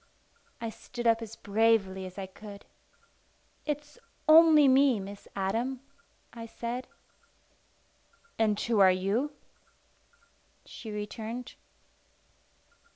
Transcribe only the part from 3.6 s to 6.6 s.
"It's only me, Miss Adam," I